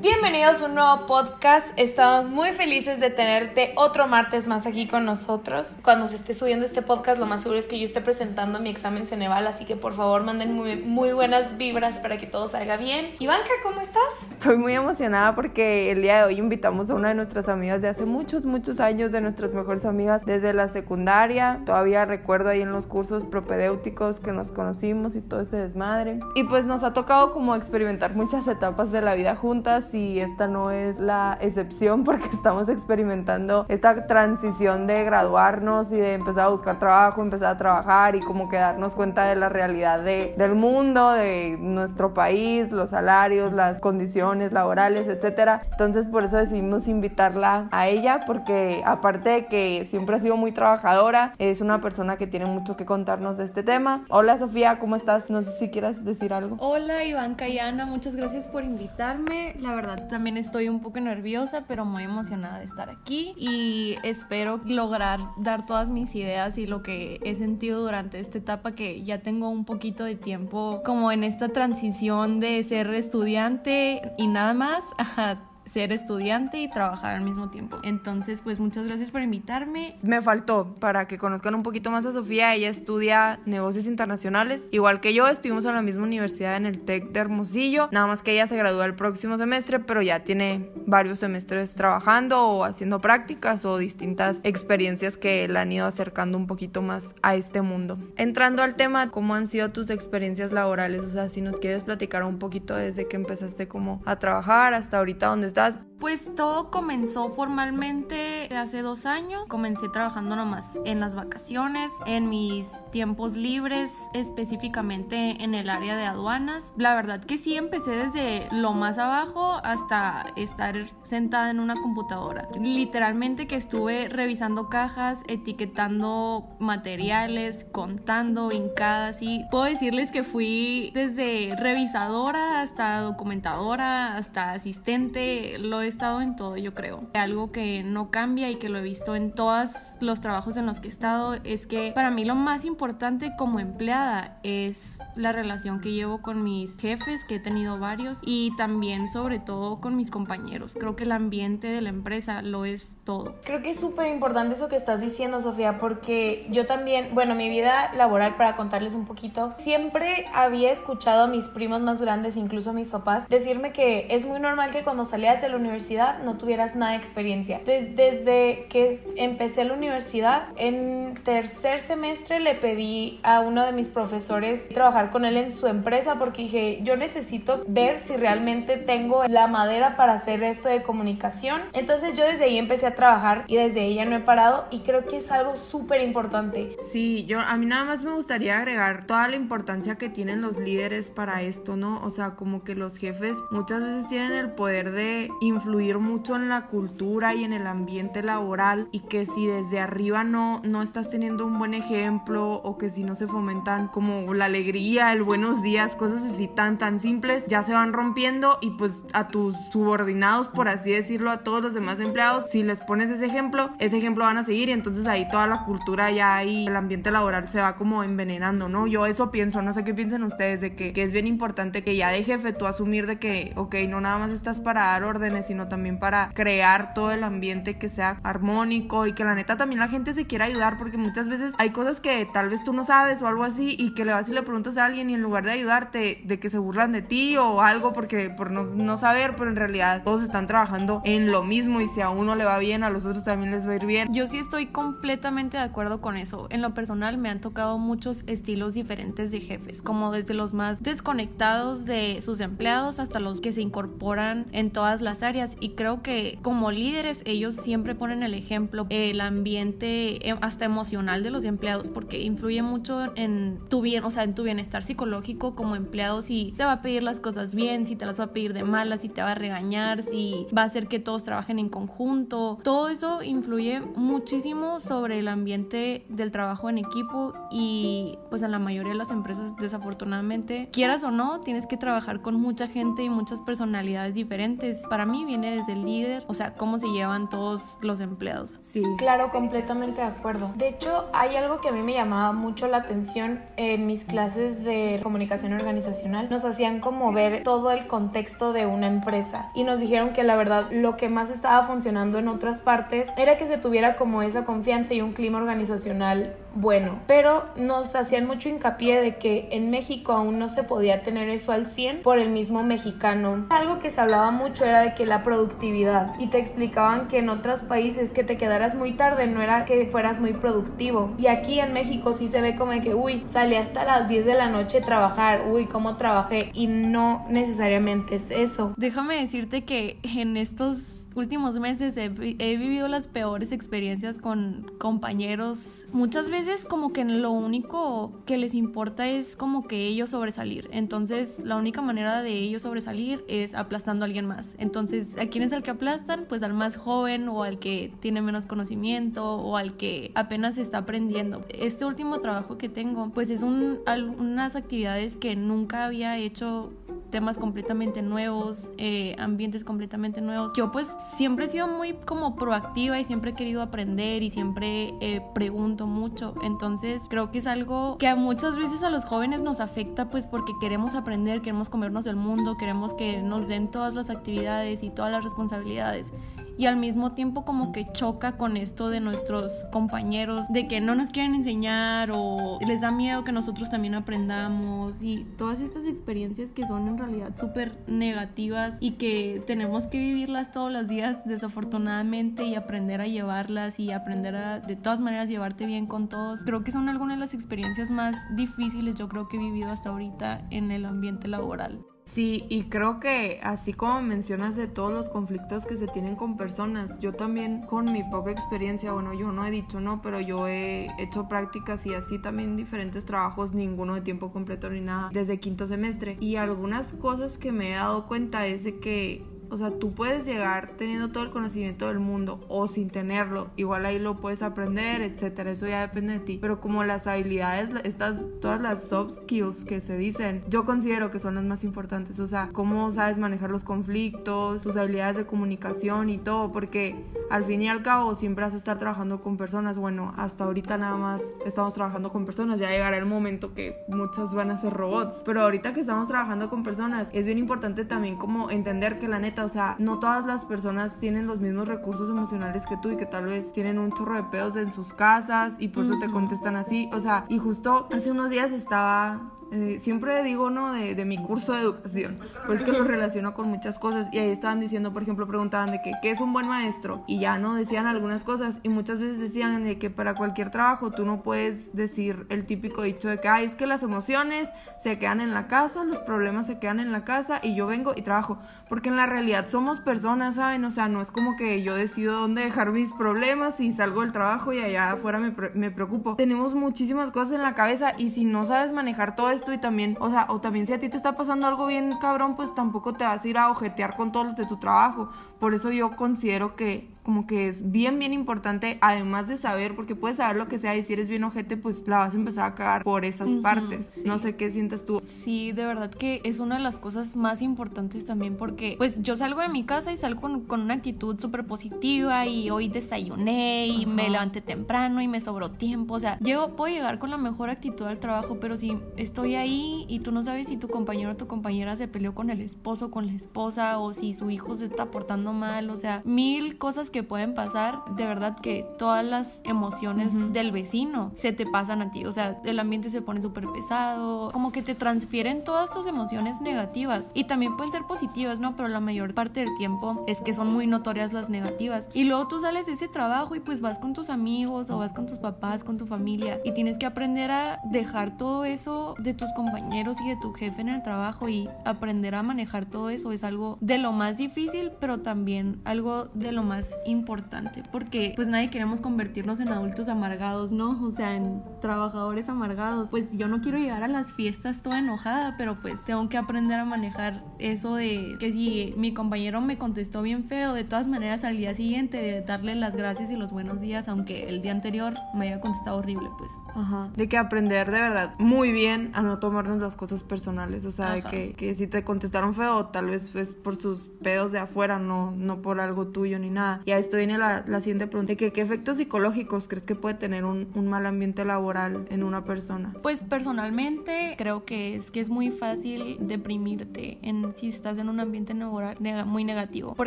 [0.00, 1.66] Bienvenidos a un nuevo podcast.
[1.76, 5.70] Estamos muy felices de tenerte otro martes más aquí con nosotros.
[5.82, 8.70] Cuando se esté subiendo este podcast, lo más seguro es que yo esté presentando mi
[8.70, 13.16] examen Ceneval, así que por favor manden muy, buenas vibras para que todo salga bien.
[13.18, 14.04] Ivanka, ¿cómo estás?
[14.30, 17.88] Estoy muy emocionada porque el día de hoy invitamos a una de nuestras amigas de
[17.88, 21.60] hace muchos, muchos años, de nuestras mejores amigas desde la secundaria.
[21.66, 26.20] Todavía recuerdo ahí en los cursos propedéuticos que nos conocimos y todo ese desmadre.
[26.36, 30.46] Y pues nos ha tocado como experimentar muchas etapas de la vida juntas y esta
[30.46, 36.48] no es la excepción porque estamos experimentando esta transición de graduarnos y de empezar a
[36.48, 40.54] buscar trabajo, empezar a trabajar y como que darnos cuenta de la realidad de, del
[40.54, 45.62] mundo, de nuestro país, los salarios, las condiciones laborales, etcétera.
[45.70, 50.52] Entonces por eso decidimos invitarla a ella porque aparte de que siempre ha sido muy
[50.52, 54.04] trabajadora, es una persona que tiene mucho que contarnos de este tema.
[54.08, 55.30] Hola Sofía, ¿cómo estás?
[55.30, 56.56] No sé si quieras decir algo.
[56.60, 59.54] Hola Iván y Ana, muchas gracias por invitarme.
[59.60, 64.60] La verdad también estoy un poco nerviosa, pero muy emocionada de estar aquí y espero
[64.64, 69.20] lograr dar todas mis ideas y lo que he sentido durante esta etapa que ya
[69.20, 74.82] tengo un poquito de tiempo como en esta transición de ser estudiante y nada más
[75.16, 77.78] a ser estudiante y trabajar al mismo tiempo.
[77.82, 79.96] Entonces, pues muchas gracias por invitarme.
[80.02, 82.54] Me faltó para que conozcan un poquito más a Sofía.
[82.54, 84.62] Ella estudia negocios internacionales.
[84.70, 87.88] Igual que yo, estuvimos en la misma universidad en el TEC de Hermosillo.
[87.92, 92.40] Nada más que ella se gradúa el próximo semestre, pero ya tiene varios semestres trabajando
[92.40, 97.34] o haciendo prácticas o distintas experiencias que la han ido acercando un poquito más a
[97.34, 97.98] este mundo.
[98.16, 101.04] Entrando al tema, ¿cómo han sido tus experiencias laborales?
[101.04, 104.98] O sea, si nos quieres platicar un poquito desde que empezaste como a trabajar hasta
[104.98, 109.44] ahorita donde estás does pues todo comenzó formalmente hace dos años.
[109.48, 116.04] Comencé trabajando nomás en las vacaciones, en mis tiempos libres, específicamente en el área de
[116.04, 116.72] aduanas.
[116.76, 122.48] La verdad que sí, empecé desde lo más abajo hasta estar sentada en una computadora.
[122.60, 131.54] Literalmente que estuve revisando cajas, etiquetando materiales, contando, hincadas y puedo decirles que fui desde
[131.56, 137.02] revisadora hasta documentadora, hasta asistente, estado en todo, yo creo.
[137.14, 140.80] Algo que no cambia y que lo he visto en todos los trabajos en los
[140.80, 145.80] que he estado es que para mí lo más importante como empleada es la relación
[145.80, 150.10] que llevo con mis jefes, que he tenido varios, y también sobre todo con mis
[150.10, 150.74] compañeros.
[150.78, 153.36] Creo que el ambiente de la empresa lo es todo.
[153.44, 157.48] Creo que es súper importante eso que estás diciendo, Sofía, porque yo también, bueno, mi
[157.48, 162.70] vida laboral, para contarles un poquito, siempre había escuchado a mis primos más grandes, incluso
[162.70, 165.77] a mis papás, decirme que es muy normal que cuando salías de la universidad
[166.24, 167.58] no tuvieras nada de experiencia.
[167.58, 173.88] Entonces, desde que empecé la universidad, en tercer semestre le pedí a uno de mis
[173.88, 179.24] profesores trabajar con él en su empresa porque dije, yo necesito ver si realmente tengo
[179.28, 181.62] la madera para hacer esto de comunicación.
[181.72, 185.06] Entonces yo desde ahí empecé a trabajar y desde ya no he parado y creo
[185.06, 186.76] que es algo súper importante.
[186.92, 190.58] Sí, yo a mí nada más me gustaría agregar toda la importancia que tienen los
[190.58, 192.02] líderes para esto, ¿no?
[192.04, 196.48] O sea, como que los jefes muchas veces tienen el poder de influir mucho en
[196.48, 201.10] la cultura y en el ambiente laboral y que si desde arriba no, no estás
[201.10, 205.62] teniendo un buen ejemplo o que si no se fomentan como la alegría, el buenos
[205.62, 210.48] días, cosas así tan tan simples, ya se van rompiendo y pues a tus subordinados,
[210.48, 214.24] por así decirlo, a todos los demás empleados, si les pones ese ejemplo, ese ejemplo
[214.24, 217.60] van a seguir y entonces ahí toda la cultura ya y el ambiente laboral se
[217.60, 218.86] va como envenenando, ¿no?
[218.86, 221.94] Yo eso pienso, no sé qué piensan ustedes de que, que es bien importante que
[221.94, 225.28] ya de jefe tú asumir de que, ok, no nada más estás para dar orden
[225.42, 229.80] sino también para crear todo el ambiente que sea armónico y que la neta también
[229.80, 232.84] la gente se quiera ayudar porque muchas veces hay cosas que tal vez tú no
[232.84, 235.22] sabes o algo así y que le vas y le preguntas a alguien y en
[235.22, 238.96] lugar de ayudarte, de que se burlan de ti o algo porque por no, no
[238.96, 242.44] saber, pero en realidad todos están trabajando en lo mismo y si a uno le
[242.44, 244.12] va bien, a los otros también les va a ir bien.
[244.12, 246.46] Yo sí estoy completamente de acuerdo con eso.
[246.50, 250.82] En lo personal me han tocado muchos estilos diferentes de jefes, como desde los más
[250.82, 256.02] desconectados de sus empleados hasta los que se incorporan en todas las áreas y creo
[256.02, 261.44] que como líderes ellos siempre ponen el ejemplo, el ambiente eh, hasta emocional de los
[261.44, 266.22] empleados porque influye mucho en tu bien, o sea, en tu bienestar psicológico como empleado
[266.22, 268.64] si te va a pedir las cosas bien, si te las va a pedir de
[268.64, 272.58] malas, si te va a regañar, si va a hacer que todos trabajen en conjunto.
[272.62, 278.58] Todo eso influye muchísimo sobre el ambiente del trabajo en equipo y pues en la
[278.58, 283.10] mayoría de las empresas desafortunadamente, quieras o no, tienes que trabajar con mucha gente y
[283.10, 284.82] muchas personalidades diferentes.
[284.88, 288.58] Para mí viene desde el líder, o sea, cómo se llevan todos los empleados.
[288.62, 288.82] Sí.
[288.96, 290.50] Claro, completamente de acuerdo.
[290.56, 294.64] De hecho, hay algo que a mí me llamaba mucho la atención en mis clases
[294.64, 296.28] de comunicación organizacional.
[296.30, 300.34] Nos hacían como ver todo el contexto de una empresa y nos dijeron que la
[300.34, 304.44] verdad lo que más estaba funcionando en otras partes era que se tuviera como esa
[304.44, 310.12] confianza y un clima organizacional bueno, pero nos hacían mucho hincapié de que en México
[310.12, 313.46] aún no se podía tener eso al 100 por el mismo mexicano.
[313.50, 317.28] Algo que se hablaba mucho era de que la productividad y te explicaban que en
[317.28, 321.60] otros países que te quedaras muy tarde no era que fueras muy productivo y aquí
[321.60, 324.78] en México sí se ve como que uy, salí hasta las 10 de la noche
[324.78, 328.74] a trabajar, uy, cómo trabajé y no necesariamente es eso.
[328.76, 335.86] Déjame decirte que en estos últimos meses he, he, vivido las peores experiencias con compañeros.
[335.92, 340.68] Muchas veces como que lo único que les importa es como que ellos sobresalir.
[340.72, 344.56] Entonces la única manera de ellos sobresalir es aplastando a alguien más.
[344.58, 346.26] Entonces, ¿a quién es el que aplastan?
[346.28, 350.78] Pues al más joven o al que tiene menos conocimiento o al que apenas está
[350.78, 351.44] aprendiendo.
[351.48, 353.80] Este último trabajo que tengo pues es un,
[354.18, 356.72] unas actividades que nunca había hecho
[357.10, 360.52] temas completamente nuevos, eh, ambientes completamente nuevos.
[360.56, 364.94] Yo pues siempre he sido muy como proactiva y siempre he querido aprender y siempre
[365.00, 366.34] eh, pregunto mucho.
[366.42, 370.52] Entonces creo que es algo que muchas veces a los jóvenes nos afecta pues porque
[370.60, 375.12] queremos aprender, queremos comernos el mundo, queremos que nos den todas las actividades y todas
[375.12, 376.12] las responsabilidades
[376.58, 380.94] y al mismo tiempo como que choca con esto de nuestros compañeros, de que no
[380.94, 386.50] nos quieren enseñar o les da miedo que nosotros también aprendamos y todas estas experiencias
[386.50, 392.44] que son en realidad súper negativas y que tenemos que vivirlas todos los días desafortunadamente
[392.44, 396.40] y aprender a llevarlas y aprender a de todas maneras llevarte bien con todos.
[396.44, 399.90] Creo que son algunas de las experiencias más difíciles yo creo que he vivido hasta
[399.90, 401.84] ahorita en el ambiente laboral.
[402.18, 406.36] Sí, y creo que así como mencionas de todos los conflictos que se tienen con
[406.36, 410.48] personas, yo también con mi poca experiencia, bueno, yo no he dicho no, pero yo
[410.48, 415.38] he hecho prácticas y así también diferentes trabajos, ninguno de tiempo completo ni nada, desde
[415.38, 416.16] quinto semestre.
[416.18, 420.26] Y algunas cosas que me he dado cuenta es de que o sea, tú puedes
[420.26, 423.50] llegar teniendo todo el conocimiento del mundo o sin tenerlo.
[423.56, 425.50] Igual ahí lo puedes aprender, etcétera.
[425.50, 426.38] Eso ya depende de ti.
[426.40, 431.20] Pero como las habilidades, estas, todas las soft skills que se dicen, yo considero que
[431.20, 432.20] son las más importantes.
[432.20, 436.52] O sea, cómo sabes manejar los conflictos, tus habilidades de comunicación y todo.
[436.52, 439.78] Porque al fin y al cabo siempre vas a estar trabajando con personas.
[439.78, 442.60] Bueno, hasta ahorita nada más estamos trabajando con personas.
[442.60, 445.22] Ya llegará el momento que muchas van a ser robots.
[445.24, 449.18] Pero ahorita que estamos trabajando con personas, es bien importante también como entender que la
[449.18, 452.96] neta o sea, no todas las personas tienen los mismos recursos emocionales que tú y
[452.96, 456.10] que tal vez tienen un chorro de pedos en sus casas y por eso te
[456.10, 460.72] contestan así, o sea, y justo hace unos días estaba eh, siempre digo, ¿no?
[460.72, 464.30] De, de, mi curso de educación, pues que lo relaciono con muchas cosas y ahí
[464.30, 467.02] estaban diciendo, por ejemplo, preguntaban de que, ¿qué es un buen maestro?
[467.06, 467.54] Y ya, ¿no?
[467.54, 471.74] Decían algunas cosas y muchas veces decían de que para cualquier trabajo tú no puedes
[471.74, 474.48] decir el típico dicho de que, ay, es que las emociones
[474.82, 477.94] se quedan en la casa, los problemas se quedan en la casa y yo vengo
[477.96, 480.64] y trabajo, porque en la realidad somos personas, ¿saben?
[480.66, 484.12] O sea, no es como que yo decido dónde dejar mis problemas y salgo del
[484.12, 486.16] trabajo y allá afuera me, me preocupo.
[486.16, 489.96] Tenemos muchísimas cosas en la cabeza y si no sabes manejar todo esto y también,
[490.00, 492.92] o sea, o también si a ti te está pasando algo bien cabrón, pues tampoco
[492.92, 495.10] te vas a ir a ojetear con todos los de tu trabajo.
[495.38, 499.94] Por eso yo considero que como que es bien, bien importante, además de saber, porque
[499.94, 502.52] puedes saber lo que sea y si eres bien ojete, pues la vas a empezar
[502.52, 504.04] a cagar por esas partes.
[504.04, 505.00] No sé qué sientes tú.
[505.02, 509.16] Sí, de verdad que es una de las cosas más importantes también porque pues yo
[509.16, 513.86] salgo de mi casa y salgo con, una actitud súper positiva y hoy desayuné y
[513.86, 517.48] me levanté temprano y me sobró tiempo, o sea, llego, puedo llegar con la mejor
[517.48, 521.16] actitud al trabajo, pero si estoy ahí y tú no sabes si tu compañero o
[521.16, 524.66] tu compañera se peleó con el esposo, con la esposa o si su hijo se
[524.66, 529.40] está portando mal, o sea, mil cosas que pueden pasar, de verdad que todas las
[529.44, 532.04] emociones del vecino se te pasan a ti.
[532.04, 536.40] O sea, el ambiente se pone súper pesado, como que te transfieren todas tus emociones
[536.40, 537.10] negativas.
[537.14, 538.56] Y también pueden ser positivas, ¿no?
[538.56, 541.88] Pero la mayor parte del tiempo es que son muy notorias las negativas.
[541.94, 544.92] Y luego tú sales de ese trabajo y pues vas con tus amigos o vas
[544.92, 546.40] con tus papás, con tu familia.
[546.44, 550.60] Y tienes que aprender a dejar todo eso de tus compañeros y de tu jefe
[550.60, 553.12] en el trabajo y aprender a manejar todo eso.
[553.12, 558.28] Es algo de lo más difícil, pero también algo de lo más importante porque pues
[558.28, 560.82] nadie queremos convertirnos en adultos amargados, ¿no?
[560.84, 562.88] O sea, en trabajadores amargados.
[562.90, 566.58] Pues yo no quiero llegar a las fiestas toda enojada, pero pues tengo que aprender
[566.58, 571.24] a manejar eso de que si mi compañero me contestó bien feo, de todas maneras
[571.24, 574.94] al día siguiente de darle las gracias y los buenos días, aunque el día anterior
[575.14, 576.30] me haya contestado horrible, pues.
[576.54, 576.90] Ajá.
[576.96, 580.64] De que aprender de verdad muy bien a no tomarnos las cosas personales.
[580.64, 584.32] O sea, de que, que, si te contestaron feo, tal vez es por sus pedos
[584.32, 586.62] de afuera, no, no por algo tuyo ni nada.
[586.64, 589.94] Y a esto viene la, la siguiente pregunta: que, ¿qué efectos psicológicos crees que puede
[589.94, 592.74] tener un, un, mal ambiente laboral en una persona?
[592.82, 598.00] Pues personalmente creo que es que es muy fácil deprimirte en si estás en un
[598.00, 598.76] ambiente laboral
[599.06, 599.74] muy negativo.
[599.74, 599.86] Por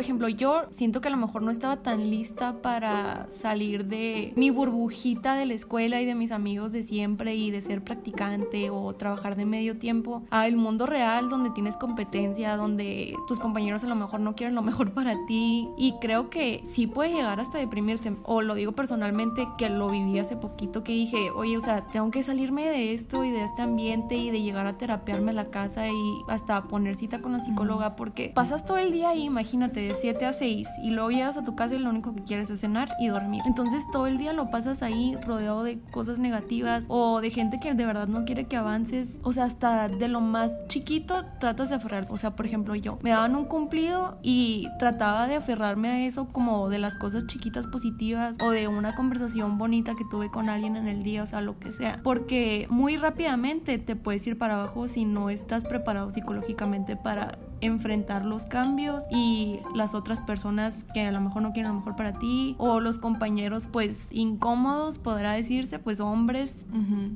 [0.00, 4.50] ejemplo, yo siento que a lo mejor no estaba tan lista para salir de mi
[4.50, 8.94] burbujita de la escuela y de mis amigos de siempre y de ser practicante o
[8.94, 13.86] trabajar de medio tiempo a el mundo real donde tienes competencia, donde tus compañeros a
[13.86, 17.58] lo mejor no quieren lo mejor para ti y creo que sí puede llegar hasta
[17.58, 21.86] deprimirte o lo digo personalmente que lo viví hace poquito que dije, oye, o sea,
[21.86, 25.34] tengo que salirme de esto y de este ambiente y de llegar a terapiarme a
[25.34, 29.24] la casa y hasta poner cita con la psicóloga porque pasas todo el día ahí,
[29.24, 32.22] imagínate, de 7 a 6 y luego llegas a tu casa y lo único que
[32.22, 33.42] quieres es cenar y dormir.
[33.46, 37.74] Entonces todo el día lo pasas ahí rodeado de cosas negativas o de gente que
[37.74, 39.18] de verdad no quiere que avances.
[39.22, 42.06] O sea, hasta de lo más chiquito tratas de aferrar.
[42.10, 43.91] O sea, por ejemplo, yo me daban un cumplido
[44.22, 48.94] y trataba de aferrarme a eso como de las cosas chiquitas positivas o de una
[48.94, 52.00] conversación bonita que tuve con alguien en el día, o sea, lo que sea.
[52.02, 58.24] Porque muy rápidamente te puedes ir para abajo si no estás preparado psicológicamente para enfrentar
[58.24, 62.18] los cambios y las otras personas que a lo mejor no quieren lo mejor para
[62.18, 66.66] ti o los compañeros pues incómodos podrá decirse pues hombres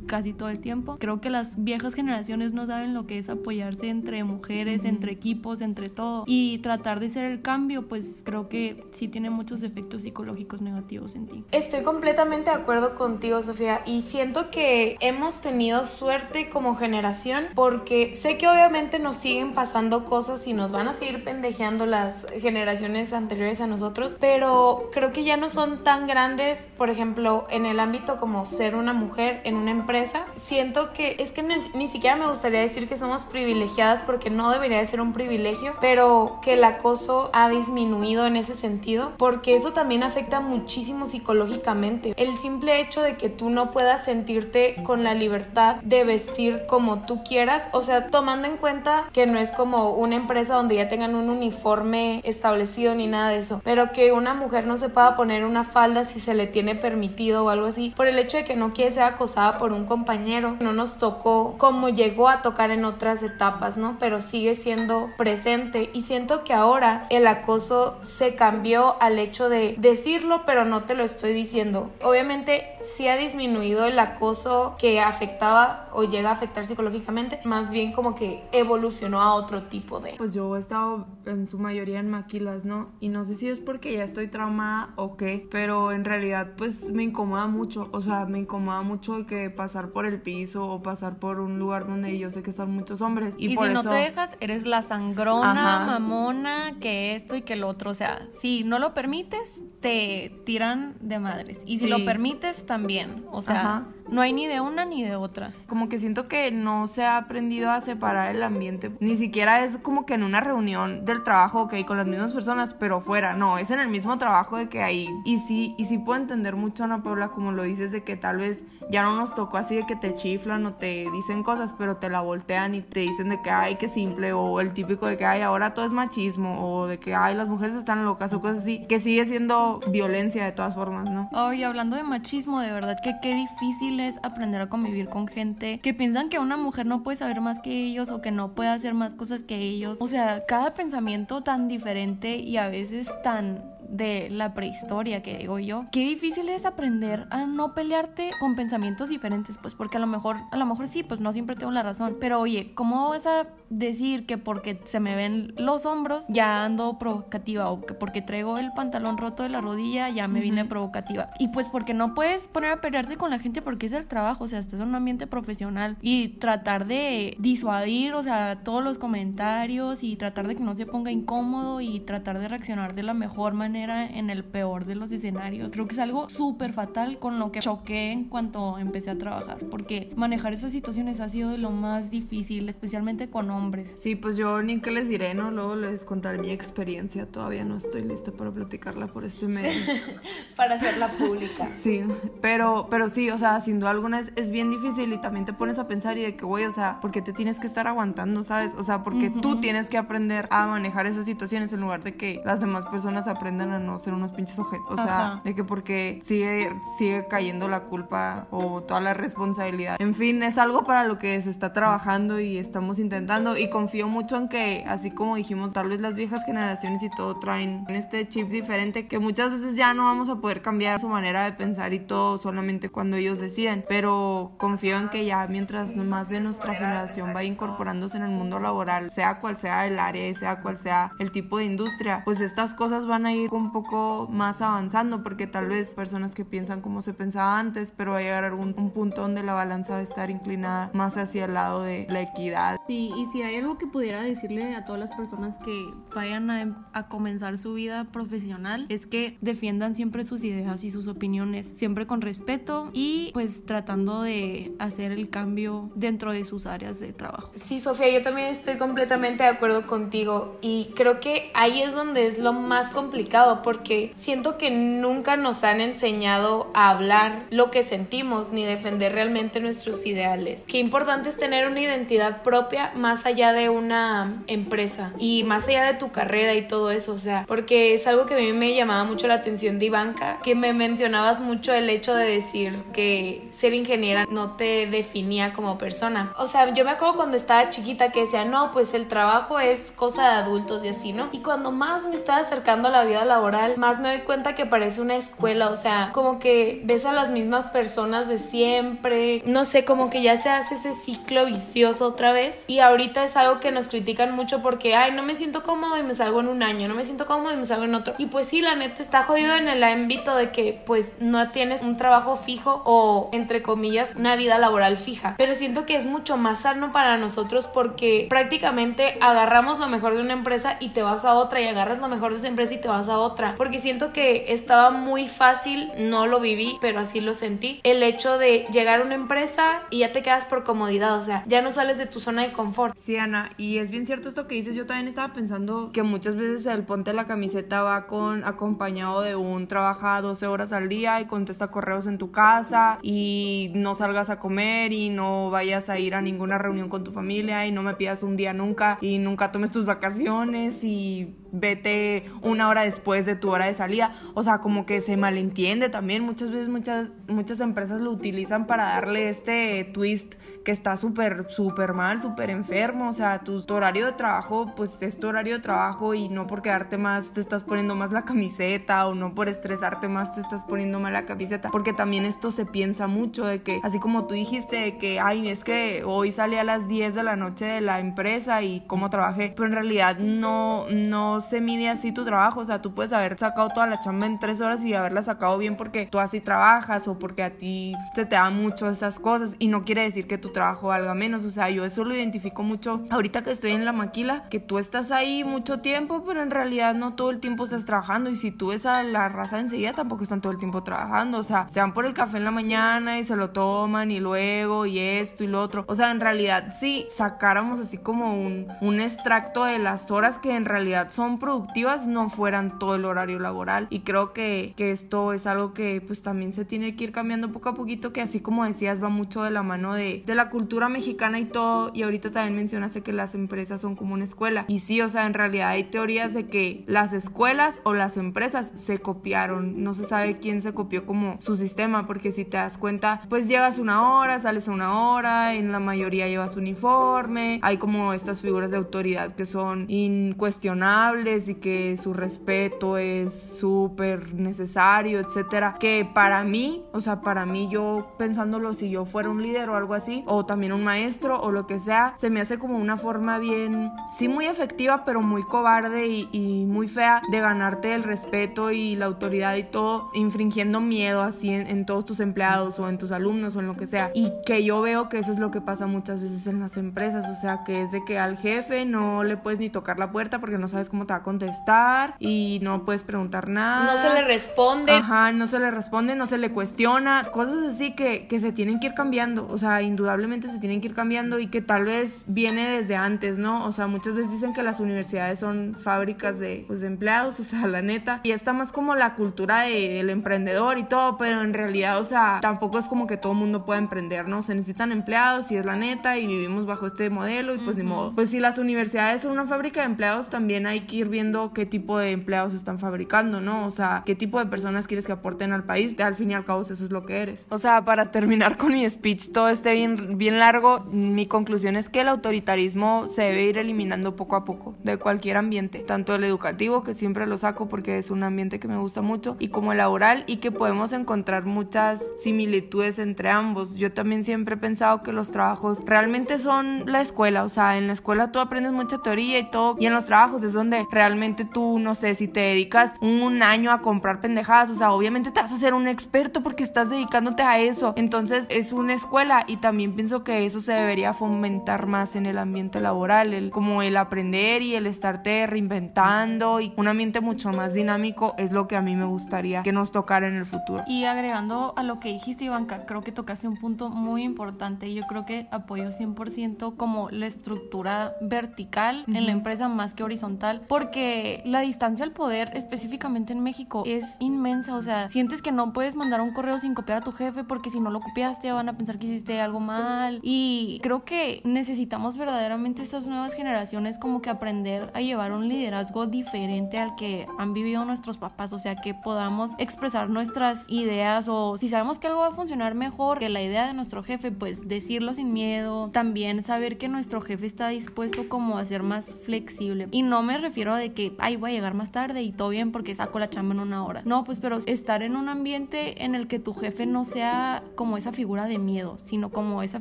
[0.06, 0.96] casi todo el tiempo.
[0.98, 5.60] Creo que las viejas generaciones no saben lo que es apoyarse entre mujeres entre equipos
[5.60, 6.24] entre todo.
[6.26, 11.14] Y tratar de ser el cambio pues creo que sí tiene muchos efectos psicológicos negativos
[11.16, 11.44] en ti.
[11.50, 18.14] Estoy completamente de acuerdo contigo Sofía y siento que hemos tenido suerte como generación porque
[18.14, 23.12] sé que obviamente nos siguen pasando cosas y nos van a seguir pendejeando las generaciones
[23.12, 27.80] anteriores a nosotros, pero creo que ya no son tan grandes, por ejemplo, en el
[27.80, 30.26] ámbito como ser una mujer en una empresa.
[30.34, 34.78] Siento que es que ni, siquiera me gustaría decir que somos privilegiadas porque no debería
[34.78, 39.72] de ser un privilegio, pero que el acoso ha disminuido en ese sentido, porque eso
[39.72, 42.14] también afecta muchísimo psicológicamente.
[42.16, 47.06] El simple hecho de que tú no puedas sentirte con la libertad de vestir como
[47.06, 50.88] tú quieras, o sea, tomando en cuenta que no es como una empresa donde ya
[50.88, 55.14] tengan un uniforme establecido ni nada de eso, pero que una mujer no se pueda
[55.14, 58.44] poner una falda si se le tiene permitido o algo así, por el hecho de
[58.44, 60.56] que no quiere ser acosada por un compañero.
[60.60, 63.96] No nos tocó como llegó a tocar en otras etapas, ¿no?
[64.00, 69.76] Pero sigue siendo presente y siento que ahora el acoso se cambió al hecho de
[69.78, 71.90] decirlo, pero no te lo estoy diciendo.
[72.02, 72.66] Obviamente
[72.96, 78.14] sí ha disminuido el acoso que afectaba o llega a afectar psicológicamente, más bien como
[78.14, 82.64] que evolucionó a otro tipo de pues yo he estado en su mayoría en maquilas,
[82.64, 82.90] ¿no?
[83.00, 86.84] Y no sé si es porque ya estoy traumada o qué, pero en realidad pues
[86.84, 91.18] me incomoda mucho, o sea, me incomoda mucho que pasar por el piso o pasar
[91.18, 93.34] por un lugar donde yo sé que están muchos hombres.
[93.38, 97.90] Y, si no te dejas, eres la sangrona, mamona, que esto y que lo otro,
[97.90, 101.58] o sea, si no lo permites, te tiran de madres.
[101.66, 103.86] Y si lo permites, también, o sea...
[104.08, 105.52] No hay ni de una ni de otra.
[105.66, 108.92] Como que siento que no se ha aprendido a separar el ambiente.
[109.00, 112.74] Ni siquiera es como que en una reunión del trabajo, ok, con las mismas personas,
[112.74, 113.34] pero fuera.
[113.34, 115.08] No, es en el mismo trabajo de que hay.
[115.24, 118.38] Y sí, y sí puedo entender mucho, Ana Paula, como lo dices, de que tal
[118.38, 121.96] vez ya no nos tocó así de que te chiflan o te dicen cosas, pero
[121.96, 124.32] te la voltean y te dicen de que, ay, qué simple.
[124.32, 126.66] O el típico de que, ay, ahora todo es machismo.
[126.66, 128.86] O de que, ay, las mujeres están locas o cosas así.
[128.88, 131.28] Que sigue siendo violencia de todas formas, ¿no?
[131.32, 135.94] Ay, hablando de machismo, de verdad que qué difícil aprender a convivir con gente que
[135.94, 138.94] piensan que una mujer no puede saber más que ellos o que no puede hacer
[138.94, 139.98] más cosas que ellos.
[140.00, 145.58] O sea, cada pensamiento tan diferente y a veces tan de la prehistoria, que digo
[145.58, 145.86] yo.
[145.92, 150.36] Qué difícil es aprender a no pelearte con pensamientos diferentes, pues porque a lo mejor,
[150.50, 152.16] a lo mejor sí, pues no siempre tengo la razón.
[152.20, 156.98] Pero oye, ¿cómo vas a decir que porque se me ven los hombros ya ando
[156.98, 161.30] provocativa o que porque traigo el pantalón roto de la rodilla ya me vine provocativa?
[161.38, 164.44] Y pues porque no puedes poner a pelearte con la gente porque es el trabajo,
[164.44, 168.98] o sea, estás en un ambiente profesional y tratar de disuadir, o sea, todos los
[168.98, 173.14] comentarios y tratar de que no se ponga incómodo y tratar de reaccionar de la
[173.14, 175.70] mejor manera manera en el peor de los escenarios.
[175.70, 179.58] Creo que es algo súper fatal con lo que choqué en cuanto empecé a trabajar,
[179.70, 183.92] porque manejar esas situaciones ha sido de lo más difícil, especialmente con hombres.
[183.96, 185.50] Sí, pues yo ni que les diré, ¿no?
[185.50, 189.70] Luego les contaré mi experiencia, todavía no estoy lista para platicarla por este medio.
[190.56, 191.70] para hacerla pública.
[191.86, 192.02] Sí,
[192.40, 195.52] pero, pero sí, o sea, sin duda alguna es, es bien difícil y también te
[195.52, 197.86] pones a pensar y de que, güey, o sea, ¿por qué te tienes que estar
[197.86, 198.72] aguantando, sabes?
[198.76, 202.40] O sea, porque tú tienes que aprender a manejar esas situaciones en lugar de que
[202.44, 204.86] las demás personas aprendan a no ser unos pinches objetos.
[204.90, 209.96] O sea, de que porque sigue, sigue cayendo la culpa o toda la responsabilidad.
[209.98, 214.08] En fin, es algo para lo que se está trabajando y estamos intentando y confío
[214.08, 218.28] mucho en que, así como dijimos, tal vez las viejas generaciones y todo traen este
[218.28, 221.92] chip diferente que muchas veces ya no vamos a poder cambiar su manera de pensar
[221.92, 226.74] y todo solamente cuando ellos deciden, pero confío en que ya mientras más de nuestra
[226.74, 231.12] generación vaya incorporándose en el mundo laboral, sea cual sea el área, sea cual sea
[231.18, 235.46] el tipo de industria, pues estas cosas van a ir un poco más avanzando porque
[235.46, 238.74] tal vez personas que piensan como se pensaba antes, pero va a llegar a algún
[238.76, 242.22] un punto donde la balanza va a estar inclinada más hacia el lado de la
[242.22, 242.78] equidad.
[242.86, 246.88] Sí, y si hay algo que pudiera decirle a todas las personas que vayan a,
[246.92, 252.06] a comenzar su vida profesional, es que defiendan siempre sus ideas y sus opiniones, siempre
[252.06, 257.52] con respeto y pues tratando de hacer el cambio dentro de sus áreas de trabajo.
[257.54, 262.26] Sí, Sofía, yo también estoy completamente de acuerdo contigo y creo que ahí es donde
[262.26, 263.16] es lo más complicado
[263.62, 269.60] porque siento que nunca nos han enseñado a hablar lo que sentimos ni defender realmente
[269.60, 270.64] nuestros ideales.
[270.66, 275.84] Qué importante es tener una identidad propia más allá de una empresa y más allá
[275.84, 278.74] de tu carrera y todo eso, o sea, porque es algo que a mí me
[278.74, 283.48] llamaba mucho la atención de Ivanka, que me mencionabas mucho el hecho de decir que
[283.50, 286.32] ser ingeniera no te definía como persona.
[286.38, 289.92] O sea, yo me acuerdo cuando estaba chiquita que decía, no, pues el trabajo es
[289.92, 291.28] cosa de adultos y así, ¿no?
[291.32, 294.66] Y cuando más me estaba acercando a la vida laboral, más me doy cuenta que
[294.66, 299.64] parece una escuela, o sea, como que ves a las mismas personas de siempre, no
[299.64, 302.64] sé, como que ya se hace ese ciclo vicioso otra vez.
[302.66, 306.02] Y ahorita es algo que nos critican mucho porque, ay, no me siento cómodo y
[306.02, 308.14] me salgo en un año, no me siento cómodo y me salgo en otro.
[308.18, 311.82] Y pues sí, la neta está jodido en el ámbito de que pues no tienes
[311.82, 315.34] un trabajo fijo o entre comillas una vida laboral fija.
[315.36, 320.22] Pero siento que es mucho más sano para nosotros porque prácticamente agarramos lo mejor de
[320.22, 322.80] una empresa y te vas a otra y agarras lo mejor de esa empresa y
[322.80, 323.54] te vas a otra.
[323.56, 327.80] Porque siento que estaba muy fácil, no lo viví, pero así lo sentí.
[327.82, 331.44] El hecho de llegar a una empresa y ya te quedas por comodidad, o sea,
[331.46, 332.96] ya no sales de tu zona de confort.
[332.98, 336.36] Sí, Ana, y es bien cierto esto que dices, yo también estaba pensando que muchas
[336.36, 341.20] veces el ponte la camiseta va con acompañado de un trabaja 12 horas al día
[341.20, 345.98] y contesta correos en tu casa y no salgas a comer y no vayas a
[345.98, 349.18] ir a ninguna reunión con tu familia y no me pidas un día nunca y
[349.18, 354.14] nunca tomes tus vacaciones y vete una hora después de tu hora de salida.
[354.34, 356.24] O sea, como que se malentiende también.
[356.24, 360.34] Muchas veces muchas, muchas empresas lo utilizan para darle este twist
[360.66, 363.08] que está súper, súper mal, súper enfermo.
[363.08, 366.60] O sea, tu, horario de trabajo, pues es tu horario de trabajo y no por
[366.60, 370.64] quedarte más te estás poniendo más la camiseta o no por estresarte más te estás
[370.64, 371.70] poniendo más la camiseta.
[371.70, 375.48] Porque también esto se piensa mucho de que, así como tú dijiste, de que, ay,
[375.48, 379.08] es que hoy salí a las 10 de la noche de la empresa y cómo
[379.08, 379.52] trabajé.
[379.54, 382.58] Pero en realidad no, no se mide así tu trabajo.
[382.58, 385.58] O sea, tú puedes haber sacado toda la chamba en tres horas y haberla sacado
[385.58, 389.50] bien porque tú así trabajas o porque a ti se te dan mucho esas cosas.
[389.58, 391.44] Y no quiere decir que tu trabajo valga menos.
[391.44, 394.78] O sea, yo eso lo identifico mucho ahorita que estoy en la maquila, que tú
[394.78, 398.30] estás ahí mucho tiempo, pero en realidad no todo el tiempo estás trabajando.
[398.30, 401.38] Y si tú ves a la raza enseguida, tampoco están todo el tiempo trabajando.
[401.38, 404.20] O sea, se van por el café en la mañana y se lo toman y
[404.20, 405.84] luego y esto y lo otro.
[405.86, 410.56] O sea, en realidad, si sacáramos así como un, un extracto de las horas que
[410.56, 413.88] en realidad son productivas, no fueran todo el horario laboral.
[413.90, 417.50] Y creo que, que esto es algo que pues también se tiene que ir cambiando
[417.50, 420.50] poco a poquito, que así como decías, va mucho de la mano de, de la
[420.50, 421.90] cultura mexicana y todo.
[421.94, 424.66] Y ahorita también mencionaste que las empresas son como una escuela.
[424.68, 428.70] Y sí, o sea, en realidad hay teorías de que las escuelas o las empresas
[428.76, 429.82] se copiaron.
[429.82, 433.48] No se sabe quién se copió como su sistema, porque si te das cuenta, pues
[433.48, 437.58] llegas una hora, sales a una hora, en la mayoría llevas uniforme.
[437.62, 444.34] Hay como estas figuras de autoridad que son incuestionables y que su respeto es súper
[444.34, 445.76] necesario, etcétera.
[445.80, 449.76] Que para mí, o sea, para mí, yo pensándolo, si yo fuera un líder o
[449.76, 452.96] algo así, o también un maestro o lo que sea, se me hace como una
[452.96, 458.04] forma bien, sí, muy efectiva, pero muy cobarde y, y muy fea de ganarte el
[458.04, 462.88] respeto y la autoridad y todo, infringiendo miedo así en, en todos tus empleados o
[462.88, 464.10] en tus alumnos o en lo que sea.
[464.14, 467.28] Y que yo veo que eso es lo que pasa muchas veces en las empresas,
[467.28, 470.40] o sea, que es de que al jefe no le puedes ni tocar la puerta
[470.40, 473.84] porque no sabes cómo te va a contestar y no puedes preguntar nada.
[473.92, 474.92] No se le responde.
[474.92, 478.80] Ajá, no se le responde, no se le cuestiona, cosas así que, que se tienen
[478.80, 482.16] que ir cambiando, o sea, indudablemente se tienen que ir cambiando y que tal vez
[482.26, 483.66] viene desde antes, ¿no?
[483.66, 487.44] O sea, muchas veces dicen que las universidades son fábricas de, pues, de empleados, o
[487.44, 491.54] sea, la neta, y está más como la cultura del emprendedor y todo, pero en
[491.54, 494.42] realidad, o sea, tampoco es como que todo el mundo pueda emprender, ¿no?
[494.42, 497.82] Se necesitan empleados y es la neta y vivimos bajo este modelo y pues ni
[497.82, 498.12] modo.
[498.14, 501.66] Pues si las universidades son una fábrica de empleados, también hay que ir viendo qué
[501.66, 503.66] tipo de empleados están fabricando, ¿no?
[503.66, 506.44] O sea, qué tipo de personas quieres que aporten al país, al fin y al
[506.44, 507.46] cabo eso es lo que eres.
[507.48, 511.88] O sea, para terminar con mi speech, todo este bien, bien largo, mi conclusión es
[511.88, 516.24] que el autoritarismo se debe ir eliminando poco a poco de cualquier ambiente, tanto el
[516.24, 519.72] educativo, que siempre lo saco porque es un ambiente que me gusta mucho, y como
[519.72, 523.76] el laboral, y que podemos encontrar muchas similitudes entre ambos.
[523.76, 527.86] Yo también siempre he pensado que los trabajos realmente son la escuela, o sea, en
[527.86, 531.44] la escuela tú aprendes mucha teoría y todo, y en los trabajos es donde realmente
[531.44, 535.40] tú, no sé, si te dedicas un año a comprar pendejadas, o sea, obviamente te
[535.40, 537.94] vas a ser un experto porque estás dedicándote a eso.
[537.96, 542.36] Entonces es una escuela y también pienso que eso se debería fomentar más en el
[542.36, 547.72] ambiente laboral, el, como el aprender y el estarte reinventando y un ambiente mucho más
[547.72, 550.84] dinámico es lo que a mí me gustaría que nos tocara en el futuro.
[550.86, 554.92] Y agregando a lo que dijiste, Ivanka, creo que tocaste un punto muy importante.
[554.92, 560.60] Yo creo que apoyo 100% como la estructura vertical en la empresa más que horizontal,
[560.68, 564.76] porque la distancia al poder, específicamente en México, es inmensa.
[564.76, 567.70] O sea, sientes que no puedes mandar un correo sin copiar a tu jefe porque
[567.70, 570.20] si no lo copiaste van a pensar que hiciste algo mal.
[570.22, 576.06] Y creo que necesitamos verdaderamente estas nuevas generaciones como que aprender a llevar un liderazgo
[576.06, 578.52] diferente al que han vivido nuestros papás.
[578.52, 582.74] O sea, que podamos expresar nuestras ideas o si sabemos que algo va a funcionar
[582.74, 585.90] mejor que la idea de nuestro jefe, pues decirlo sin miedo.
[585.92, 589.88] También saber que nuestro jefe está dispuesto como a ser más flexible.
[589.90, 592.50] Y no me refiero a de que, ay, voy a llegar más tarde y todo
[592.50, 594.02] bien porque saco la chamba en una hora.
[594.04, 597.96] No, pues pero estar en un ambiente en el que tu jefe no sea como
[597.96, 599.80] esa figura de miedo, sino como esa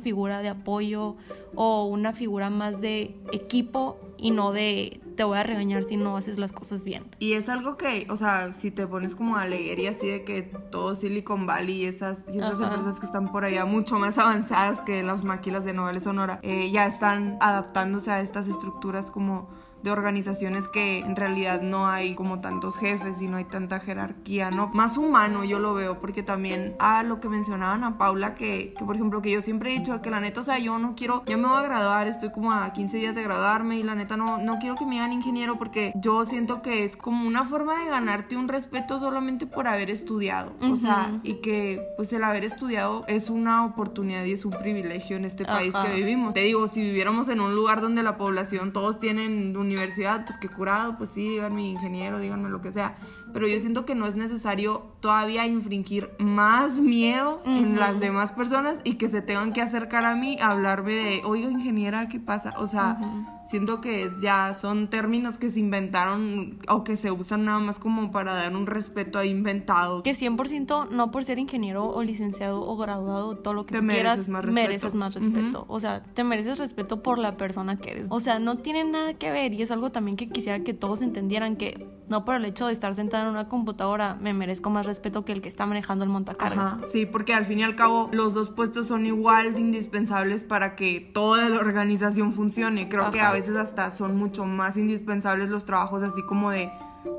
[0.00, 1.16] figura de apoyo
[1.54, 6.16] o una figura más de equipo y no de te voy a regañar si no
[6.16, 7.04] haces las cosas bien.
[7.18, 10.24] Y es algo que, o sea, si te pones como a leer y así de
[10.24, 14.18] que todo Silicon Valley y esas, y esas empresas que están por allá mucho más
[14.18, 19.48] avanzadas que las maquilas de Novela Sonora, eh, ya están adaptándose a estas estructuras como
[19.86, 24.50] de organizaciones que en realidad no hay como tantos jefes y no hay tanta jerarquía,
[24.50, 24.68] ¿no?
[24.74, 28.84] Más humano yo lo veo, porque también a lo que mencionaban a Paula, que, que
[28.84, 31.22] por ejemplo, que yo siempre he dicho que la neta, o sea, yo no quiero,
[31.26, 34.16] ya me voy a graduar, estoy como a 15 días de graduarme y la neta
[34.16, 37.84] no, no quiero que me hagan ingeniero porque yo siento que es como una forma
[37.84, 42.44] de ganarte un respeto solamente por haber estudiado, o sea, y que pues el haber
[42.44, 46.34] estudiado es una oportunidad y es un privilegio en este país que vivimos.
[46.34, 50.48] Te digo, si viviéramos en un lugar donde la población todos tienen universidad, pues que
[50.48, 52.96] curado, pues sí, díganme ingeniero, díganme lo que sea.
[53.32, 58.76] Pero yo siento que no es necesario todavía infringir más miedo en las demás personas
[58.84, 62.54] y que se tengan que acercar a mí a hablarme de, oiga, ingeniera, ¿qué pasa?
[62.58, 62.98] O sea,
[63.48, 67.78] siento que es ya son términos que se inventaron o que se usan nada más
[67.78, 70.02] como para dar un respeto ahí inventado.
[70.02, 73.84] Que 100% no por ser ingeniero o licenciado o graduado, todo lo que Te tú
[73.84, 75.64] mereces quieras, más mereces más respeto.
[75.68, 78.08] O sea, te mereces respeto por la persona que eres.
[78.10, 81.02] O sea, no tiene nada que ver y es algo también que quisiera que todos
[81.02, 84.86] entendieran que no por el hecho de estar sentada en una computadora me merezco más
[84.86, 86.74] respeto que el que está manejando el montacargas.
[86.74, 90.42] Ajá, sí, porque al fin y al cabo los dos puestos son igual de indispensables
[90.42, 92.88] para que toda la organización funcione.
[92.88, 96.70] Creo que a veces hasta son mucho más indispensables los trabajos así como de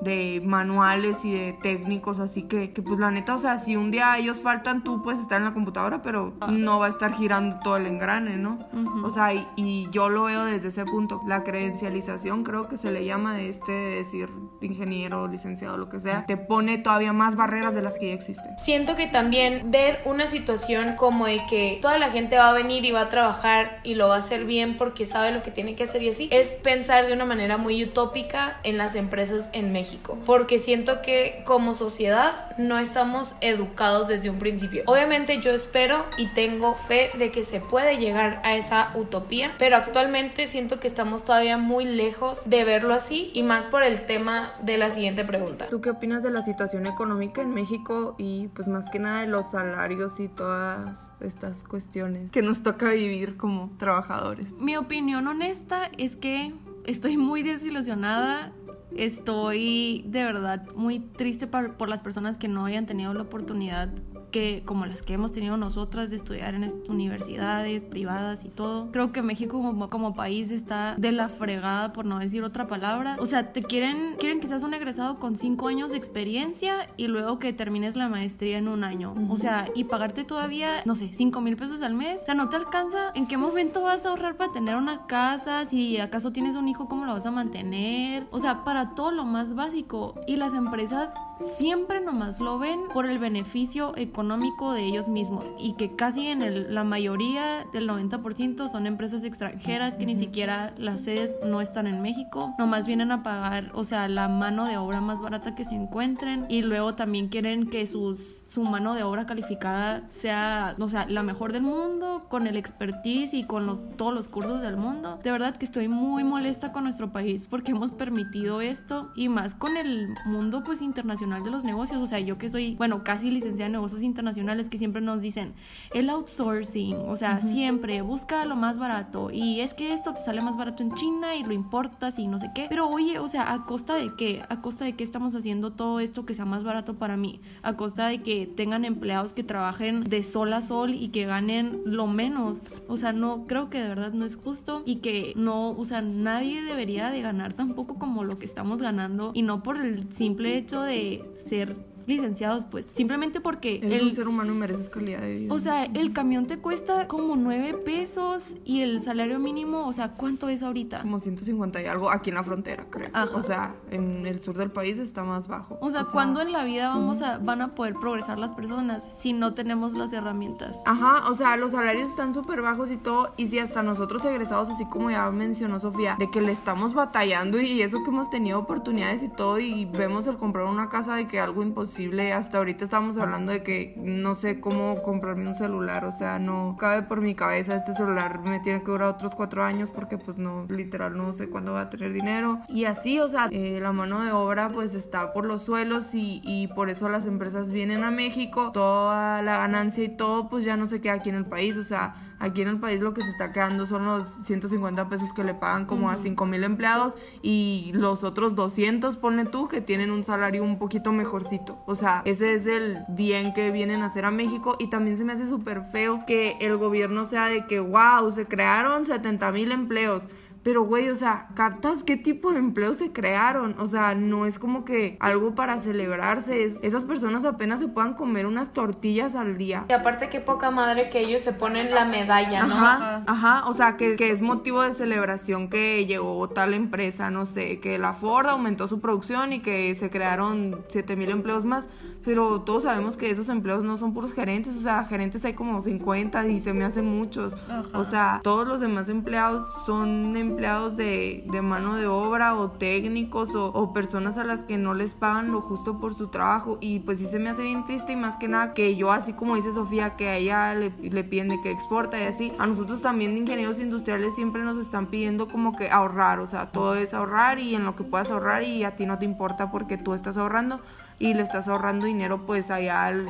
[0.02, 3.92] de manuales y de técnicos, así que, que pues la neta, o sea, si un
[3.92, 7.60] día ellos faltan, tú puedes estar en la computadora, pero no va a estar girando
[7.60, 8.60] todo el engrane, ¿no?
[9.04, 11.22] O sea, y, y yo lo veo desde ese punto.
[11.28, 14.30] La credencialización creo que se le llama de este de decir
[14.62, 18.58] ingeniero, licenciado, lo que sea, te pone todavía más barreras de las que ya existen.
[18.58, 22.86] Siento que también ver una situación como de que toda la gente va a venir
[22.86, 25.76] y va a trabajar y lo va a hacer bien porque sabe lo que tiene
[25.76, 29.72] que hacer y así, es pensar de una manera muy utópica en las empresas en
[29.72, 29.77] México.
[30.26, 34.84] Porque siento que como sociedad no estamos educados desde un principio.
[34.86, 39.76] Obviamente yo espero y tengo fe de que se puede llegar a esa utopía, pero
[39.76, 44.54] actualmente siento que estamos todavía muy lejos de verlo así y más por el tema
[44.62, 45.68] de la siguiente pregunta.
[45.70, 49.28] ¿Tú qué opinas de la situación económica en México y pues más que nada de
[49.28, 54.52] los salarios y todas estas cuestiones que nos toca vivir como trabajadores?
[54.60, 56.54] Mi opinión honesta es que
[56.86, 58.52] estoy muy desilusionada.
[58.96, 63.90] Estoy de verdad muy triste por, las personas que no hayan tenido la oportunidad
[64.32, 68.92] que como las que hemos tenido nosotras de estudiar en universidades privadas y todo.
[68.92, 73.18] Creo que México como, como país está de la fregada, por no decir otra palabra.
[73.20, 77.08] O sea, te quieren, quieren que seas un egresado con cinco años de experiencia y
[77.08, 79.16] luego que termines la maestría en un año.
[79.30, 82.22] O sea, y pagarte todavía, no sé, cinco mil pesos al mes.
[82.22, 83.12] O sea, no te alcanza.
[83.16, 85.66] ¿En qué momento vas a ahorrar para tener una casa?
[85.66, 88.28] Si acaso tienes un hijo, ¿cómo lo vas a mantener?
[88.32, 90.16] O sea, para todo lo más básico.
[90.28, 91.12] Y las empresas
[91.58, 96.42] siempre nomás lo ven por el beneficio económico de ellos mismos y que casi en
[96.42, 101.88] el, la mayoría del 90% son empresas extranjeras que ni siquiera las sedes no están
[101.88, 105.66] en México, nomás vienen a pagar, o sea, la mano de obra más barata que
[105.66, 110.90] se encuentren y luego también quieren que sus, su mano de obra calificada sea, o
[110.90, 114.78] sea, la mejor del mundo, con el expertise y con los, todos los cursos del
[114.78, 115.20] mundo.
[115.24, 119.56] De verdad que estoy muy molesta con nuestro país porque hemos permitido esto y más
[119.56, 122.02] con el mundo pues internacional de los negocios.
[122.02, 125.54] O sea, yo que soy, bueno, casi licenciada en negocios internacionales, que siempre nos dicen
[125.94, 129.30] el outsourcing, o sea, siempre busca lo más barato.
[129.32, 132.40] Y es que esto te sale más barato en China y lo importas y no
[132.40, 132.68] sé qué.
[132.70, 134.44] Pero oye, o sea, ¿a costa de qué?
[134.50, 137.42] ¿A costa de qué estamos haciendo todo esto que sea más barato para mí?
[137.62, 141.82] ¿A costa de que tengan empleados que trabajen de sol a sol y que ganen
[141.86, 142.58] lo menos?
[142.88, 146.02] O sea, no, creo que de verdad no es justo y que no, o sea,
[146.02, 150.58] nadie debería de ganar tampoco como lo que estamos ganando y no por el simple
[150.58, 151.76] hecho de ser
[152.08, 155.54] licenciados, pues simplemente porque es el ser humano mereces calidad de vida.
[155.54, 160.14] O sea, el camión te cuesta como 9 pesos y el salario mínimo, o sea,
[160.14, 161.02] ¿cuánto es ahorita?
[161.02, 163.10] Como 150 y algo aquí en la frontera, creo.
[163.36, 165.78] O sea, en el sur del país está más bajo.
[165.82, 169.34] O sea, ¿cuándo en la vida vamos a van a poder progresar las personas si
[169.34, 170.82] no tenemos las herramientas?
[170.86, 174.70] Ajá, o sea, los salarios están súper bajos y todo y si hasta nosotros egresados,
[174.70, 178.60] así como ya mencionó Sofía, de que le estamos batallando y eso que hemos tenido
[178.60, 181.97] oportunidades y todo y vemos el comprar una casa de que algo imposible
[182.34, 186.06] hasta ahorita estamos hablando de que no sé cómo comprarme un celular.
[186.06, 188.40] O sea, no cabe por mi cabeza este celular.
[188.42, 191.82] Me tiene que durar otros cuatro años porque pues no, literal, no sé cuándo va
[191.82, 192.62] a tener dinero.
[192.70, 196.42] Y así, o sea, eh, la mano de obra pues está por los suelos y,
[196.44, 198.72] y por eso las empresas vienen a México.
[198.74, 201.78] Toda la ganancia y todo pues ya no se queda aquí en el país.
[201.78, 205.34] O sea, Aquí en el país lo que se está quedando son los 150 pesos
[205.34, 209.82] que le pagan como a 5 mil empleados y los otros 200, ponle tú, que
[209.82, 211.80] tienen un salario un poquito mejorcito.
[211.88, 215.24] O sea, ese es el bien que vienen a hacer a México y también se
[215.24, 219.72] me hace súper feo que el gobierno sea de que, wow, se crearon 70 mil
[219.72, 220.28] empleos
[220.68, 223.80] pero, güey, o sea, ¿captas qué tipo de empleos se crearon?
[223.80, 226.66] O sea, no es como que algo para celebrarse.
[226.66, 229.86] Es, esas personas apenas se puedan comer unas tortillas al día.
[229.88, 232.76] Y aparte, qué poca madre que ellos se ponen la medalla, ¿no?
[232.76, 233.70] Ajá, ajá.
[233.70, 237.98] O sea, que, que es motivo de celebración que llegó tal empresa, no sé, que
[237.98, 241.86] la Ford aumentó su producción y que se crearon 7 mil empleos más
[242.24, 245.82] pero todos sabemos que esos empleos no son puros gerentes, o sea, gerentes hay como
[245.82, 247.54] 50 y se me hacen muchos.
[247.94, 253.56] O sea, todos los demás empleados son empleados de, de mano de obra o técnicos
[253.56, 256.78] o, o, personas a las que no les pagan lo justo por su trabajo.
[256.82, 259.34] Y pues sí se me hace bien triste y más que nada que yo así
[259.34, 262.68] como dice Sofía que a ella le, le piden de que exporta y así, a
[262.68, 266.96] nosotros también de ingenieros industriales siempre nos están pidiendo como que ahorrar, o sea, todo
[266.96, 269.98] es ahorrar y en lo que puedas ahorrar y a ti no te importa porque
[269.98, 270.82] tú estás ahorrando
[271.20, 273.28] y le estás ahorrando dinero pues allá al,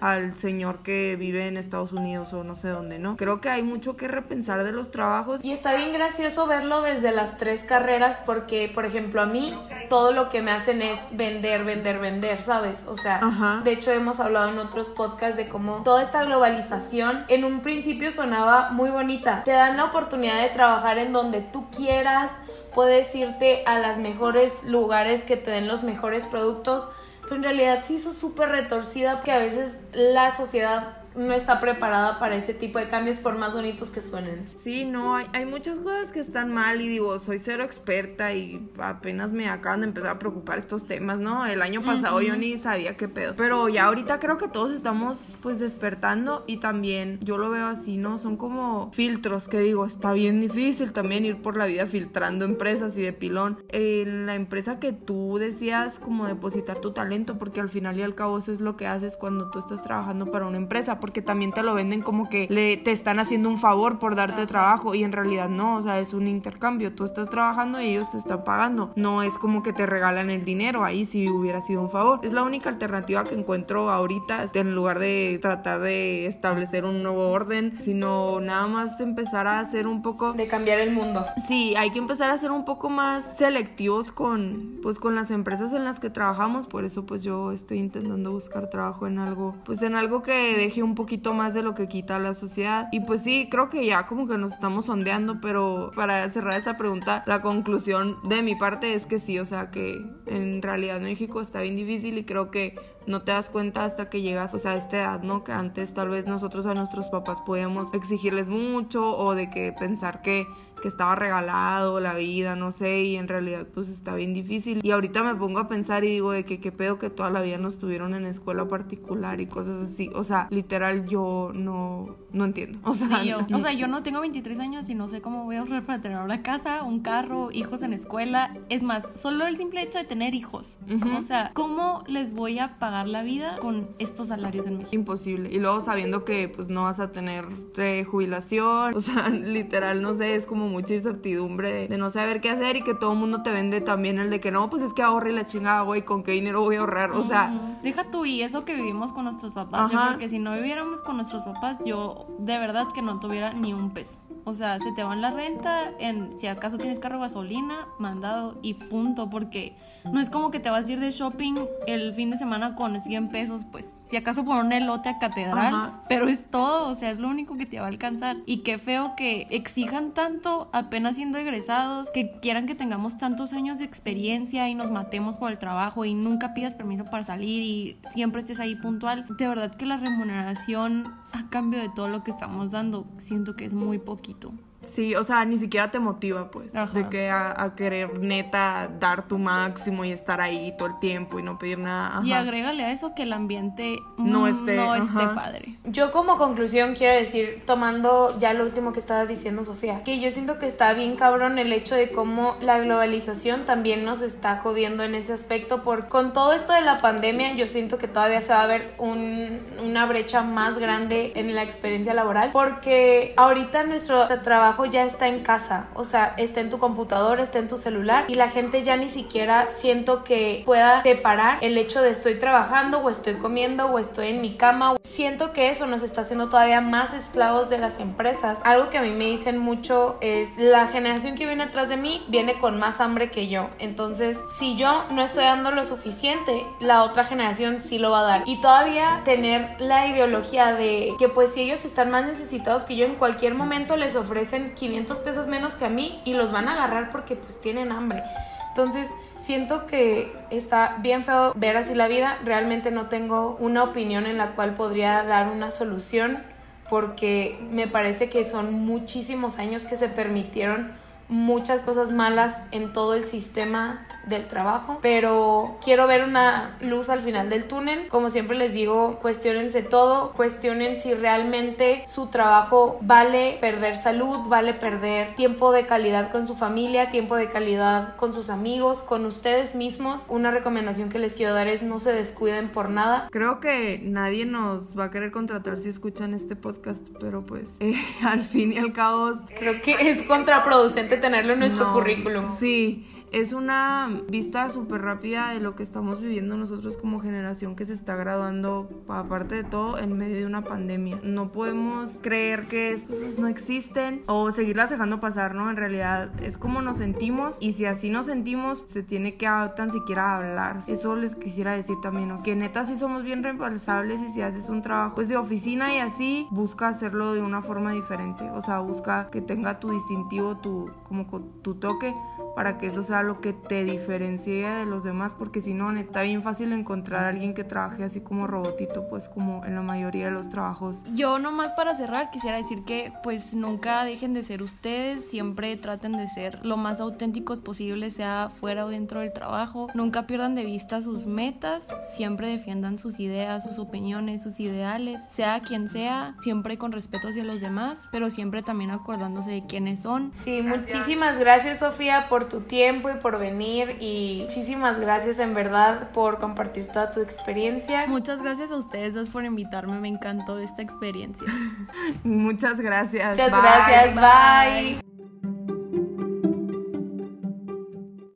[0.00, 3.16] al señor que vive en Estados Unidos o no sé dónde, ¿no?
[3.16, 5.40] Creo que hay mucho que repensar de los trabajos.
[5.42, 9.54] Y está bien gracioso verlo desde las tres carreras porque, por ejemplo, a mí
[9.88, 12.84] todo lo que me hacen es vender, vender, vender, ¿sabes?
[12.86, 17.44] O sea, de hecho hemos hablado en otros podcasts de cómo toda esta globalización en
[17.44, 19.44] un principio sonaba muy bonita.
[19.44, 22.32] Te dan la oportunidad de trabajar en donde tú quieras,
[22.74, 26.86] puedes irte a los mejores lugares que te den los mejores productos
[27.30, 32.18] pero en realidad sí hizo súper retorcida porque a veces la sociedad no está preparada
[32.18, 34.46] para ese tipo de cambios por más bonitos que suenen.
[34.56, 38.68] Sí, no, hay, hay, muchas cosas que están mal y digo, soy cero experta y
[38.78, 41.46] apenas me acaban de empezar a preocupar estos temas, ¿no?
[41.46, 43.34] El año pasado yo ni sabía qué pedo.
[43.36, 47.96] Pero ya ahorita creo que todos estamos pues despertando y también yo lo veo así,
[47.96, 48.18] ¿no?
[48.18, 52.96] Son como filtros que digo, está bien difícil también ir por la vida filtrando empresas
[52.96, 53.58] y de pilón.
[53.68, 58.14] En la empresa que tú decías como depositar tu talento, porque al final y al
[58.14, 61.52] cabo eso es lo que haces cuando tú estás trabajando para una empresa porque también
[61.52, 65.04] te lo venden como que le, te están haciendo un favor por darte trabajo y
[65.04, 66.94] en realidad no, o sea, es un intercambio.
[66.94, 68.92] Tú estás trabajando y ellos te están pagando.
[68.96, 72.20] No es como que te regalan el dinero, ahí si hubiera sido un favor.
[72.22, 77.28] Es la única alternativa que encuentro ahorita en lugar de tratar de establecer un nuevo
[77.30, 81.24] orden, sino nada más empezar a hacer un poco de cambiar el mundo.
[81.48, 85.72] Sí, hay que empezar a ser un poco más selectivos con pues con las empresas
[85.72, 89.82] en las que trabajamos, por eso pues yo estoy intentando buscar trabajo en algo, pues
[89.82, 92.88] en algo que deje un poquito más de lo que quita la sociedad.
[92.92, 96.76] Y pues sí, creo que ya como que nos estamos sondeando, pero para cerrar esta
[96.76, 101.40] pregunta, la conclusión de mi parte es que sí, o sea que en realidad México
[101.40, 104.72] está bien difícil y creo que no te das cuenta hasta que llegas, o sea,
[104.72, 105.42] a esta edad, ¿no?
[105.44, 110.22] Que antes tal vez nosotros a nuestros papás podíamos exigirles mucho o de que pensar
[110.22, 110.46] que
[110.80, 114.80] que estaba regalado la vida, no sé, y en realidad pues está bien difícil.
[114.82, 117.42] Y ahorita me pongo a pensar y digo de que qué pedo que toda la
[117.42, 120.10] vida nos tuvieron en escuela particular y cosas así.
[120.14, 122.78] O sea, literal yo no, no entiendo.
[122.84, 125.56] O sea, yo, o sea, yo no tengo 23 años y no sé cómo voy
[125.56, 128.56] a ahorrar para tener una casa, un carro, hijos en escuela.
[128.68, 130.78] Es más, solo el simple hecho de tener hijos.
[131.18, 134.94] O sea, ¿cómo les voy a pagar la vida con estos salarios en México?
[134.94, 135.50] Imposible.
[135.52, 138.94] Y luego sabiendo que pues no vas a tener eh, jubilación.
[138.94, 142.82] O sea, literal, no sé, es como mucha incertidumbre de, no saber qué hacer y
[142.82, 145.32] que todo el mundo te vende también el de que no, pues es que ahorre
[145.32, 147.52] la chingada, güey, con qué dinero voy a ahorrar, o sea.
[147.82, 151.42] Deja tú y eso que vivimos con nuestros papás, porque si no viviéramos con nuestros
[151.42, 154.18] papás, yo de verdad que no tuviera ni un peso.
[154.44, 158.58] O sea, se te va en la renta, en si acaso tienes carro gasolina, mandado
[158.62, 159.76] y punto, porque
[160.10, 162.98] no es como que te vas a ir de shopping el fin de semana con
[163.00, 167.10] 100 pesos, pues si acaso por un elote a catedral, pero es todo, o sea,
[167.10, 168.38] es lo único que te va a alcanzar.
[168.44, 173.78] Y qué feo que exijan tanto apenas siendo egresados, que quieran que tengamos tantos años
[173.78, 177.98] de experiencia y nos matemos por el trabajo y nunca pidas permiso para salir y
[178.10, 179.26] siempre estés ahí puntual.
[179.38, 183.64] De verdad que la remuneración a cambio de todo lo que estamos dando, siento que
[183.64, 184.52] es muy poquito.
[184.86, 186.72] Sí, o sea, ni siquiera te motiva, pues.
[186.72, 191.42] De que a, querer neta dar tu máximo y estar ahí todo el tiempo y
[191.42, 192.20] no pedir nada.
[192.24, 195.78] Y agrégale a eso que el ambiente no esté, no esté padre.
[195.84, 200.30] Yo como conclusión quiero decir, tomando ya lo último que estabas diciendo, Sofía, que yo
[200.30, 205.04] siento que está bien cabrón el hecho de cómo la globalización también nos está jodiendo
[205.04, 205.82] en ese aspecto.
[205.82, 208.94] Por con todo esto de la pandemia, yo siento que todavía se va a ver
[208.98, 212.50] un, una brecha más grande en la experiencia laboral.
[212.52, 217.58] Porque ahorita nuestro trabajo ya está en casa, o sea, está en tu computador, está
[217.58, 222.02] en tu celular y la gente ya ni siquiera siento que pueda separar el hecho
[222.02, 224.96] de estoy trabajando o estoy comiendo o estoy en mi cama.
[225.02, 228.58] Siento que eso nos está haciendo todavía más esclavos de las empresas.
[228.64, 232.24] Algo que a mí me dicen mucho es la generación que viene atrás de mí
[232.28, 233.70] viene con más hambre que yo.
[233.78, 238.24] Entonces, si yo no estoy dando lo suficiente, la otra generación sí lo va a
[238.24, 238.42] dar.
[238.46, 243.06] Y todavía tener la ideología de que pues si ellos están más necesitados que yo
[243.06, 246.74] en cualquier momento les ofrecen 500 pesos menos que a mí y los van a
[246.74, 248.22] agarrar porque pues tienen hambre.
[248.68, 252.38] Entonces, siento que está bien feo ver así la vida.
[252.44, 256.42] Realmente no tengo una opinión en la cual podría dar una solución
[256.88, 260.92] porque me parece que son muchísimos años que se permitieron
[261.30, 267.20] muchas cosas malas en todo el sistema del trabajo, pero quiero ver una luz al
[267.20, 268.08] final del túnel.
[268.08, 274.74] Como siempre les digo, cuestionense todo, cuestionen si realmente su trabajo vale perder salud, vale
[274.74, 279.74] perder tiempo de calidad con su familia, tiempo de calidad con sus amigos, con ustedes
[279.74, 280.24] mismos.
[280.28, 283.28] Una recomendación que les quiero dar es no se descuiden por nada.
[283.30, 287.94] Creo que nadie nos va a querer contratar si escuchan este podcast, pero pues eh,
[288.26, 292.56] al fin y al cabo creo que es contraproducente tenerlo en nuestro currículum.
[292.58, 297.86] Sí es una vista súper rápida de lo que estamos viviendo nosotros como generación que
[297.86, 301.20] se está graduando, aparte de todo, en medio de una pandemia.
[301.22, 305.70] No podemos creer que estas cosas no existen o seguirlas dejando pasar, ¿no?
[305.70, 309.92] En realidad es como nos sentimos y si así nos sentimos, se tiene que tan
[309.92, 310.78] siquiera hablar.
[310.86, 314.82] Eso les quisiera decir también, que neta sí somos bien reemplazables y si haces un
[314.82, 318.50] trabajo pues, de oficina y así, busca hacerlo de una forma diferente.
[318.50, 321.26] O sea, busca que tenga tu distintivo, tu, como
[321.62, 322.14] tu toque
[322.54, 326.22] para que eso sea lo que te diferencie de los demás, porque si no, está
[326.22, 330.26] bien fácil encontrar a alguien que trabaje así como robotito, pues como en la mayoría
[330.26, 331.02] de los trabajos.
[331.14, 336.16] Yo nomás para cerrar quisiera decir que pues nunca dejen de ser ustedes, siempre traten
[336.16, 340.64] de ser lo más auténticos posible, sea fuera o dentro del trabajo, nunca pierdan de
[340.64, 346.78] vista sus metas, siempre defiendan sus ideas, sus opiniones, sus ideales, sea quien sea, siempre
[346.78, 350.32] con respeto hacia los demás, pero siempre también acordándose de quiénes son.
[350.34, 356.38] Sí, muchísimas gracias Sofía por tu tiempo por venir y muchísimas gracias en verdad por
[356.38, 358.06] compartir toda tu experiencia.
[358.06, 361.46] Muchas gracias a ustedes dos por invitarme, me encantó esta experiencia.
[362.24, 363.30] Muchas gracias.
[363.30, 365.19] Muchas gracias, bye.